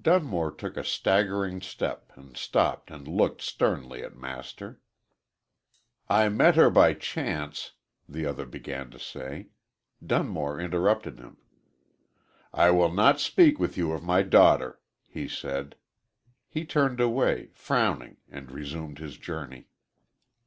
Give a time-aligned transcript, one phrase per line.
[0.00, 4.80] Dunmore took a staggering step and stopped and looked sternly at Master.
[6.08, 7.72] "I met her by chance"
[8.08, 9.48] the other began to say.
[10.02, 11.36] Dunmore interrupted him.
[12.50, 15.76] "I will not speak with you of my daughter," he said.
[16.48, 19.66] He turned away, frowning, and resumed his journey.